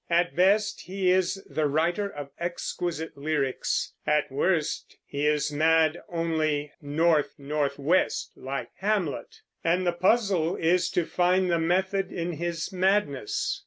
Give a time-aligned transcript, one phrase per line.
[0.09, 6.71] At best, he is the writer of exquisite lyrics; at worst, he is mad only
[6.81, 13.59] "north northwest," like Hamlet; and the puzzle is to find the method in his madness.